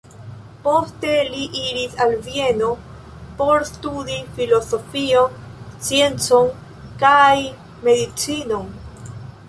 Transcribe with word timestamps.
Poste 0.61 1.11
li 1.33 1.43
iris 1.63 1.99
al 2.05 2.15
Vieno 2.29 2.71
por 3.43 3.67
studi 3.73 4.17
filozofion, 4.39 5.37
sciencon 5.75 6.51
kaj 7.05 7.35
medicinon. 7.89 8.71